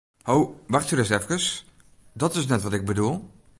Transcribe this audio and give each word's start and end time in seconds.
Ho, 0.29 0.37
wachtsje 0.73 0.95
ris 0.95 1.09
efkes, 1.17 1.45
dat 2.21 2.35
is 2.35 2.45
net 2.47 2.61
wat 2.61 2.73
ik 2.73 2.85
bedoel! 2.85 3.29